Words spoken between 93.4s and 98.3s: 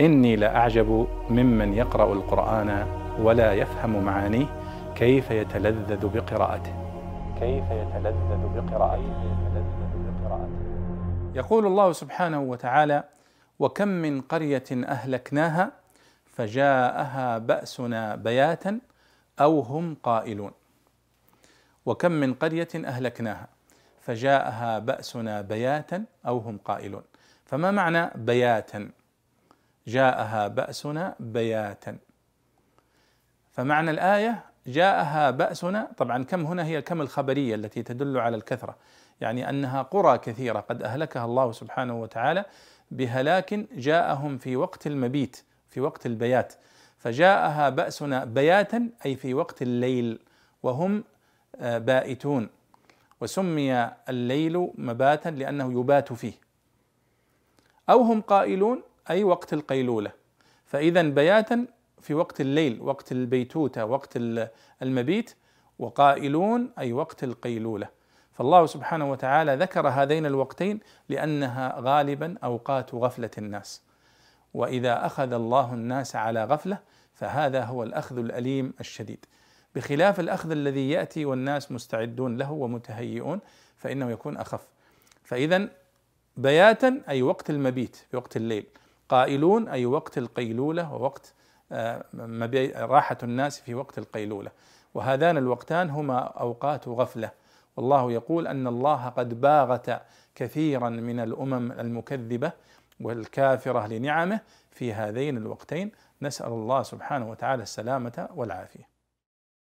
في وقت القيلولة. وهذان الوقتان هما أوقات غفلة. والله